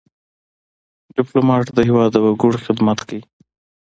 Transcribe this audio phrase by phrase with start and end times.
[1.15, 3.21] ډيپلومات د هېواد د وګړو خدمت کوي.